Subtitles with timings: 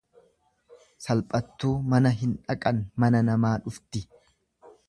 [1.07, 4.05] Salphattuu mana hin dhaqan mana namaa dhufti.